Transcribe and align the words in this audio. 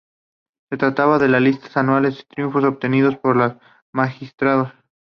Se 0.71 0.77
trataba 0.79 1.19
de 1.19 1.27
listas 1.39 1.77
anuales 1.77 2.17
de 2.17 2.23
triunfos 2.23 2.63
obtenidos 2.63 3.17
por 3.17 3.35
los 3.35 3.53
magistrados. 3.93 4.73